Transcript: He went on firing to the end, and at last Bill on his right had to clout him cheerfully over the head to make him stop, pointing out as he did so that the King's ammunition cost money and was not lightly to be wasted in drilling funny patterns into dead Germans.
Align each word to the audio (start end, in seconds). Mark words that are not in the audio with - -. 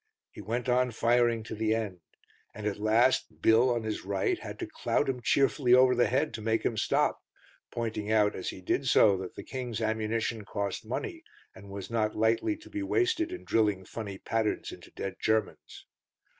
He 0.31 0.41
went 0.41 0.67
on 0.67 0.89
firing 0.89 1.43
to 1.43 1.53
the 1.53 1.75
end, 1.75 1.99
and 2.55 2.65
at 2.65 2.79
last 2.79 3.39
Bill 3.39 3.69
on 3.69 3.83
his 3.83 4.03
right 4.03 4.39
had 4.39 4.57
to 4.57 4.65
clout 4.65 5.07
him 5.07 5.21
cheerfully 5.21 5.75
over 5.75 5.93
the 5.93 6.07
head 6.07 6.33
to 6.33 6.41
make 6.41 6.63
him 6.65 6.75
stop, 6.75 7.19
pointing 7.71 8.11
out 8.11 8.35
as 8.35 8.49
he 8.49 8.61
did 8.61 8.87
so 8.87 9.15
that 9.17 9.35
the 9.35 9.43
King's 9.43 9.79
ammunition 9.79 10.43
cost 10.43 10.83
money 10.87 11.21
and 11.53 11.69
was 11.69 11.91
not 11.91 12.15
lightly 12.15 12.57
to 12.57 12.69
be 12.71 12.81
wasted 12.81 13.31
in 13.31 13.43
drilling 13.43 13.85
funny 13.85 14.17
patterns 14.17 14.71
into 14.71 14.89
dead 14.89 15.17
Germans. 15.21 15.85